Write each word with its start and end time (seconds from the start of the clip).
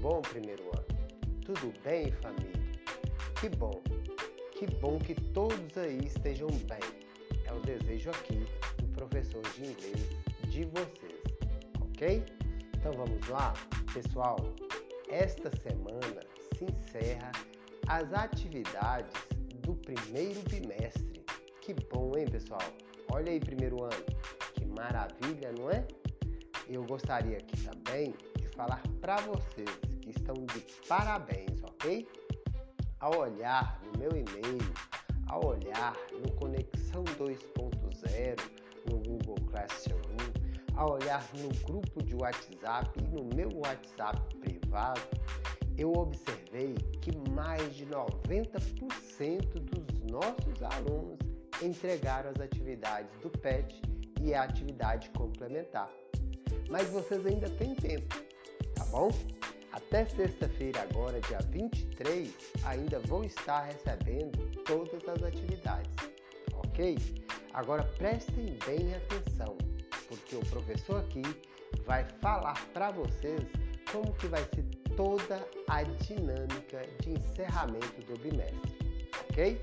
bom, 0.00 0.22
primeiro 0.22 0.62
ano? 0.74 0.86
Tudo 1.44 1.74
bem, 1.84 2.10
família? 2.10 2.60
Que 3.38 3.50
bom, 3.50 3.82
que 4.52 4.66
bom 4.66 4.98
que 4.98 5.14
todos 5.32 5.76
aí 5.76 5.98
estejam 6.06 6.48
bem. 6.48 6.80
É 7.44 7.52
o 7.52 7.60
desejo 7.60 8.08
aqui 8.10 8.46
do 8.78 8.88
professor 8.94 9.42
de 9.54 9.66
inglês 9.66 10.08
de 10.48 10.64
vocês, 10.64 11.22
ok? 11.82 12.24
Então 12.76 12.92
vamos 12.92 13.28
lá, 13.28 13.52
pessoal. 13.92 14.38
Esta 15.10 15.50
semana 15.58 16.22
se 16.56 16.64
encerra 16.64 17.32
as 17.86 18.10
atividades 18.14 19.12
do 19.58 19.74
primeiro 19.74 20.40
bimestre. 20.48 21.22
Que 21.60 21.74
bom, 21.92 22.12
hein, 22.16 22.26
pessoal? 22.26 22.62
Olha 23.12 23.30
aí, 23.30 23.38
primeiro 23.38 23.82
ano. 23.82 24.06
Que 24.54 24.64
maravilha, 24.64 25.52
não 25.58 25.70
é? 25.70 25.86
Eu 26.68 26.84
gostaria 26.84 27.36
aqui 27.36 27.56
também 27.64 28.14
falar 28.60 28.82
para 29.00 29.16
vocês 29.22 29.70
que 30.02 30.10
estão 30.10 30.34
de 30.34 30.60
parabéns, 30.86 31.62
ok? 31.62 32.06
Ao 32.98 33.18
olhar 33.18 33.80
no 33.82 33.98
meu 33.98 34.10
e-mail, 34.10 34.58
ao 35.28 35.46
olhar 35.46 35.96
no 36.22 36.30
Conexão 36.32 37.02
2.0 37.04 38.38
no 38.90 38.98
Google 38.98 39.36
Classroom, 39.46 40.00
ao 40.74 40.92
olhar 40.92 41.26
no 41.38 41.48
grupo 41.64 42.02
de 42.02 42.14
WhatsApp 42.14 42.90
e 42.98 43.08
no 43.08 43.34
meu 43.34 43.48
WhatsApp 43.60 44.20
privado, 44.36 45.00
eu 45.78 45.92
observei 45.92 46.74
que 47.00 47.16
mais 47.30 47.74
de 47.74 47.86
90% 47.86 49.58
dos 49.58 50.00
nossos 50.10 50.62
alunos 50.62 51.18
entregaram 51.62 52.28
as 52.28 52.40
atividades 52.42 53.10
do 53.20 53.30
PET 53.30 53.80
e 54.20 54.34
a 54.34 54.42
atividade 54.42 55.08
complementar. 55.16 55.90
Mas 56.68 56.88
vocês 56.90 57.24
ainda 57.24 57.48
têm 57.50 57.74
tempo, 57.74 58.14
bom? 59.00 59.10
Até 59.72 60.04
sexta-feira, 60.04 60.82
agora, 60.82 61.20
dia 61.22 61.38
23, 61.50 62.34
ainda 62.64 62.98
vou 63.00 63.24
estar 63.24 63.62
recebendo 63.62 64.38
todas 64.64 65.08
as 65.08 65.22
atividades, 65.22 65.90
ok? 66.52 66.98
Agora 67.54 67.82
prestem 67.96 68.58
bem 68.66 68.94
atenção, 68.94 69.56
porque 70.06 70.36
o 70.36 70.40
professor 70.40 71.00
aqui 71.00 71.22
vai 71.86 72.04
falar 72.20 72.60
para 72.74 72.90
vocês 72.90 73.40
como 73.90 74.12
que 74.14 74.26
vai 74.26 74.42
ser 74.54 74.64
toda 74.96 75.48
a 75.68 75.82
dinâmica 75.82 76.82
de 77.00 77.12
encerramento 77.12 78.02
do 78.02 78.18
bimestre, 78.18 79.08
ok? 79.30 79.58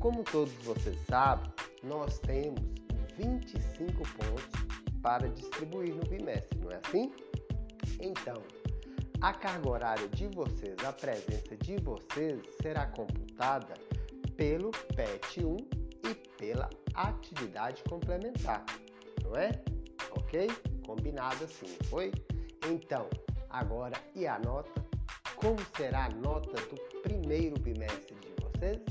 Como 0.00 0.24
todos 0.24 0.52
vocês 0.64 0.98
sabem, 1.08 1.52
nós 1.84 2.18
temos 2.20 2.60
25 3.16 4.02
pontos 4.02 5.00
para 5.02 5.28
distribuir 5.28 5.94
no 5.94 6.04
bimestre, 6.06 6.58
não 6.58 6.72
é 6.72 6.80
assim? 6.84 7.12
Então, 8.00 8.42
a 9.22 9.32
carga 9.32 9.70
horária 9.70 10.08
de 10.08 10.26
vocês, 10.26 10.76
a 10.84 10.92
presença 10.92 11.56
de 11.58 11.76
vocês 11.76 12.42
será 12.60 12.86
computada 12.86 13.74
pelo 14.36 14.72
PET 14.96 15.44
1 15.44 15.56
e 16.10 16.14
pela 16.36 16.68
atividade 16.92 17.84
complementar, 17.88 18.64
não 19.22 19.36
é? 19.36 19.62
Ok? 20.10 20.50
Combinado 20.84 21.44
assim, 21.44 21.68
foi? 21.88 22.10
Então, 22.68 23.08
agora 23.48 23.96
e 24.16 24.26
a 24.26 24.40
nota? 24.40 24.84
Como 25.36 25.58
será 25.76 26.06
a 26.06 26.10
nota 26.10 26.60
do 26.66 27.00
primeiro 27.02 27.60
bimestre 27.60 28.16
de 28.16 28.34
vocês? 28.42 28.82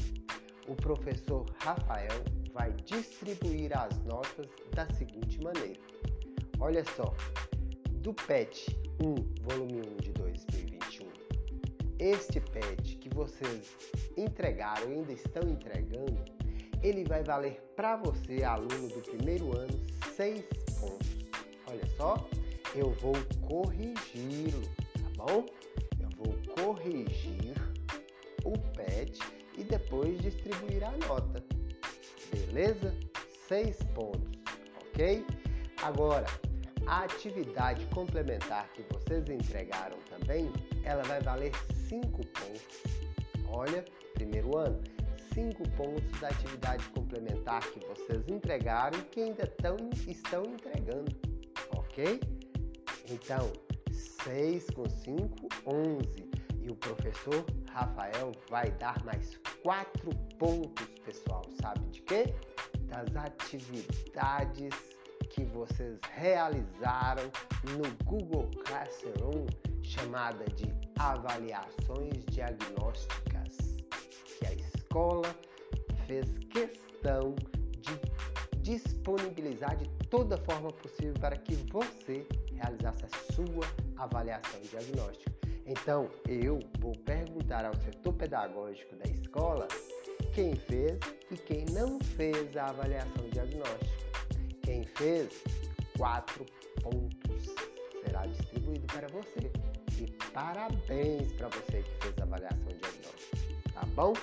O 0.66 0.76
professor 0.76 1.46
Rafael 1.62 2.24
vai 2.54 2.72
distribuir 2.86 3.78
as 3.78 3.98
notas 4.06 4.48
da 4.74 4.88
seguinte 4.94 5.44
maneira. 5.44 5.82
Olha 6.58 6.86
só, 6.96 7.14
do 8.02 8.14
PET 8.14 8.81
1, 9.03 9.16
volume 9.41 9.81
1 9.81 9.97
de 9.97 10.11
2021, 10.11 11.07
este 11.97 12.39
PET 12.39 12.97
que 12.97 13.09
vocês 13.09 13.75
entregaram 14.16 14.91
e 14.91 14.94
ainda 14.95 15.12
estão 15.12 15.50
entregando, 15.50 16.23
ele 16.84 17.03
vai 17.03 17.23
valer 17.23 17.61
para 17.75 17.95
você, 17.97 18.44
aluno 18.44 18.90
do 18.90 19.01
primeiro 19.01 19.57
ano, 19.57 19.79
6 20.16 20.45
pontos. 20.79 21.17
Olha 21.67 21.88
só, 21.97 22.29
eu 22.75 22.91
vou 22.91 23.16
corrigi-lo, 23.41 24.61
tá 25.01 25.25
bom? 25.25 25.45
Eu 26.00 26.09
vou 26.17 26.35
corrigir 26.56 27.56
o 28.44 28.57
PET 28.75 29.19
e 29.57 29.63
depois 29.63 30.19
distribuir 30.22 30.84
a 30.84 30.91
nota. 31.07 31.44
Beleza? 32.31 32.95
6 33.47 33.78
pontos, 33.95 34.40
ok? 34.79 35.25
Agora, 35.81 36.28
a 36.88 37.03
atividade 37.03 37.86
complementar 37.88 38.68
que 38.74 38.84
vocês 38.94 39.28
entregaram 39.30 39.97
também, 40.09 40.52
ela 40.84 41.03
vai 41.03 41.22
valer 41.22 41.52
5 41.90 42.09
pontos. 42.12 42.84
Olha, 43.47 43.84
primeiro 44.14 44.58
ano, 44.58 44.81
5 45.34 45.70
pontos 45.72 46.20
da 46.20 46.30
atividade 46.30 46.84
complementar 46.90 47.62
que 47.72 47.80
vocês 47.86 48.28
entregaram 48.28 49.00
e 49.00 49.03
que 49.03 49.22
ainda 49.22 49.47
tão, 49.47 49.78
estão 50.08 50.44
entregando, 50.44 51.16
ok? 51.75 52.20
Então, 53.09 53.52
6 54.24 54.70
com 54.72 54.90
5, 54.90 55.50
11. 55.66 56.31
E 56.64 56.70
o 56.70 56.75
professor 56.75 57.44
Rafael 57.72 58.31
vai 58.50 58.70
dar 58.72 59.03
mais 59.03 59.38
4 59.64 60.09
pontos, 60.38 60.86
pessoal. 61.03 61.44
Sabe 61.59 61.80
de 61.90 62.02
quê? 62.03 62.36
Das 62.88 63.16
atividades 63.16 64.75
que 65.31 65.44
vocês 65.46 66.00
realizaram 66.14 67.24
no 67.64 68.06
Google 68.06 68.50
Classroom, 68.66 69.46
chamada 69.81 70.46
de 70.56 70.74
avaliações 71.00 72.25
diagnósticas, 72.30 73.58
que 74.38 74.46
a 74.46 74.53
escola 74.53 75.36
fez 76.06 76.25
questão 76.50 77.36
de 77.80 78.62
disponibilizar 78.62 79.75
de 79.78 79.90
toda 80.09 80.38
forma 80.38 80.72
possível 80.72 81.14
para 81.20 81.36
que 81.38 81.56
você 81.72 82.28
realizasse 82.53 83.06
a 83.06 83.34
sua 83.34 83.66
avaliação 83.97 84.59
diagnóstica. 84.70 85.31
Então, 85.66 86.09
eu 86.28 86.59
vou 86.80 86.91
perguntar 87.06 87.66
ao 87.66 87.75
setor 87.75 88.14
pedagógico 88.14 88.96
da 88.97 89.09
escola 89.09 89.68
quem 90.34 90.56
fez 90.56 91.00
e 91.30 91.38
quem 91.38 91.66
não 91.72 92.00
fez 92.00 92.56
a 92.58 92.68
avaliação 92.68 93.30
diagnóstica. 93.31 94.21
Quem 94.72 94.86
fez, 94.86 95.44
quatro 95.98 96.46
pontos 96.82 97.54
será 98.06 98.26
distribuído 98.26 98.88
para 98.88 99.06
você. 99.09 99.52
E 100.00 100.09
parabéns 100.32 101.34
para 101.34 101.50
você 101.50 101.84
que 101.84 101.92
fez 102.00 102.18
a 102.22 102.24
avaliação 102.24 102.68
diagnóstica, 102.68 103.74
tá 103.74 103.86
bom? 103.88 104.14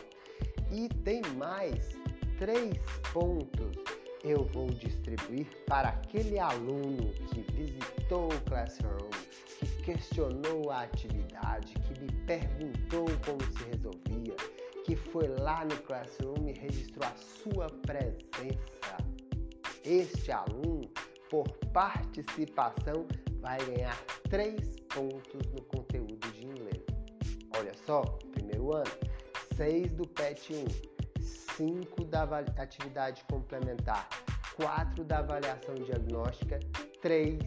E 0.72 0.88
tem 1.04 1.20
mais 1.36 1.90
três 2.38 2.78
pontos 3.12 3.76
eu 4.24 4.46
vou 4.46 4.70
distribuir 4.70 5.46
para 5.66 5.90
aquele 5.90 6.38
aluno 6.38 7.12
que 7.26 7.42
visitou 7.52 8.32
o 8.32 8.40
Classroom, 8.48 9.10
que 9.58 9.66
questionou 9.82 10.70
a 10.70 10.84
atividade, 10.84 11.74
que 11.74 12.00
me 12.00 12.10
perguntou 12.24 13.04
como 13.26 13.42
se 13.52 13.64
resolvia, 13.64 14.34
que 14.86 14.96
foi 14.96 15.28
lá 15.28 15.66
no 15.66 15.76
Classroom 15.82 16.48
e 16.48 16.52
registrou 16.52 17.06
a 17.06 17.14
sua 17.16 17.66
presença 17.82 19.07
este 19.88 20.30
aluno, 20.30 20.90
por 21.30 21.48
participação, 21.72 23.06
vai 23.40 23.58
ganhar 23.64 23.96
3 24.28 24.80
pontos 24.94 25.46
no 25.52 25.62
conteúdo 25.62 26.30
de 26.32 26.46
inglês. 26.46 26.84
Olha 27.56 27.72
só, 27.86 28.02
primeiro 28.32 28.74
ano, 28.74 28.90
6 29.56 29.92
do 29.92 30.06
PET 30.06 30.52
1, 30.54 30.66
5 31.56 32.04
da 32.04 32.22
atividade 32.58 33.24
complementar, 33.30 34.08
4 34.56 35.02
da 35.04 35.18
avaliação 35.20 35.74
diagnóstica, 35.74 36.60
3 37.00 37.38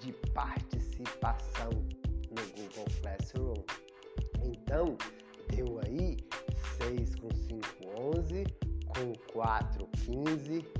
de 0.00 0.12
participação 0.34 1.70
no 1.70 2.42
Google 2.54 2.86
Classroom. 3.00 3.64
Então, 4.44 4.96
deu 5.54 5.80
aí 5.86 6.16
6 6.78 7.14
com 7.16 7.30
5, 7.34 7.60
11, 8.18 8.44
com 8.86 9.12
4, 9.32 9.88
15, 10.04 10.60
com 10.60 10.62
3, 10.62 10.75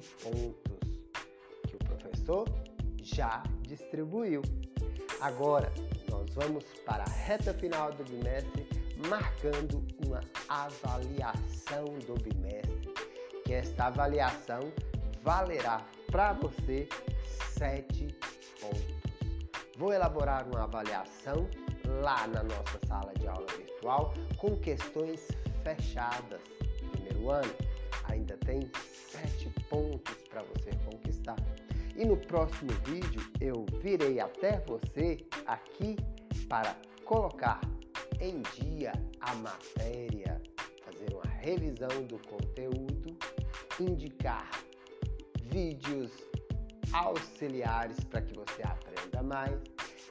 18 0.00 0.52
pontos 0.52 0.90
que 1.68 1.76
o 1.76 1.78
professor 1.78 2.48
já 3.02 3.42
distribuiu. 3.62 4.42
Agora, 5.20 5.72
nós 6.10 6.30
vamos 6.34 6.64
para 6.86 7.04
a 7.04 7.08
reta 7.08 7.52
final 7.52 7.92
do 7.92 8.04
bimestre, 8.04 8.66
marcando 9.08 9.86
uma 10.06 10.20
avaliação 10.48 11.84
do 12.06 12.14
bimestre, 12.14 12.94
que 13.44 13.52
esta 13.52 13.86
avaliação 13.86 14.72
valerá 15.22 15.84
para 16.10 16.32
você 16.32 16.88
7 17.58 18.16
pontos. 18.60 19.00
Vou 19.76 19.92
elaborar 19.92 20.46
uma 20.48 20.64
avaliação 20.64 21.48
lá 22.02 22.26
na 22.26 22.42
nossa 22.42 22.78
sala 22.86 23.12
de 23.18 23.26
aula 23.26 23.46
virtual 23.56 24.14
com 24.36 24.56
questões 24.56 25.26
fechadas. 25.62 26.40
Primeiro 26.92 27.30
ano 27.30 27.54
ainda 28.10 28.36
tem 28.38 28.60
sete 28.60 28.89
pontos 29.70 30.16
para 30.28 30.42
você 30.42 30.70
conquistar. 30.84 31.36
E 31.96 32.04
no 32.04 32.16
próximo 32.16 32.70
vídeo 32.84 33.22
eu 33.40 33.64
virei 33.80 34.20
até 34.20 34.60
você 34.66 35.18
aqui 35.46 35.96
para 36.48 36.76
colocar 37.04 37.60
em 38.20 38.42
dia 38.60 38.92
a 39.20 39.34
matéria, 39.36 40.40
fazer 40.84 41.14
uma 41.14 41.32
revisão 41.38 42.04
do 42.04 42.18
conteúdo, 42.28 43.16
indicar 43.80 44.50
vídeos 45.44 46.10
auxiliares 46.92 47.98
para 48.04 48.20
que 48.20 48.34
você 48.34 48.62
aprenda 48.62 49.22
mais, 49.22 49.58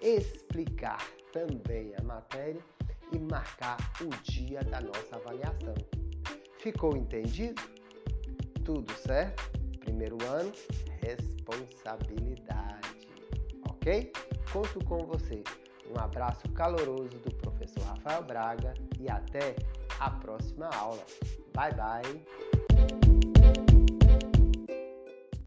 explicar 0.02 1.06
também 1.32 1.94
a 2.00 2.04
matéria 2.04 2.62
e 3.12 3.20
marcar 3.20 3.78
o 4.02 4.10
dia 4.32 4.62
da 4.64 4.82
nossa 4.82 5.16
avaliação. 5.16 5.76
Ficou 6.60 6.96
entendido? 6.96 7.79
Tudo 8.70 8.94
certo? 8.94 9.50
Primeiro 9.80 10.16
ano, 10.28 10.52
responsabilidade. 11.02 13.08
Ok? 13.68 14.14
Conto 14.54 14.86
com 14.86 15.08
você. 15.08 15.44
Um 15.90 16.00
abraço 16.00 16.48
caloroso 16.50 17.18
do 17.18 17.34
professor 17.38 17.82
Rafael 17.82 18.22
Braga 18.22 18.76
e 19.00 19.10
até 19.10 19.56
a 20.00 20.12
próxima 20.12 20.68
aula. 20.68 21.04
Bye 21.56 21.74
bye! 21.74 22.59